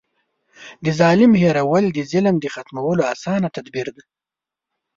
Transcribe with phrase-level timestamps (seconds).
[0.83, 4.03] د ظالم هېرول د ظلم د ختمولو اسانه تدبير دی.